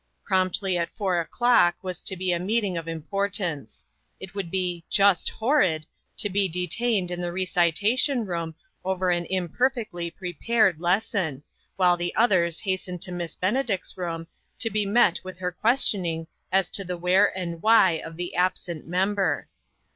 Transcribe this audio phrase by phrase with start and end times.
[0.25, 3.85] Promptly at four o'clock was to be a meeting of importance.
[4.19, 5.85] It would be "just horrid"
[6.17, 11.43] to be detained in the recitation room over an imperfectly prepared lesson,
[11.75, 14.39] while the others hastened to Miss Benedict's 108 MAKING OPPORTUNITIES.
[14.39, 18.15] IO9 room, to be met with her questioning as to the where and why of
[18.17, 19.49] the absent member.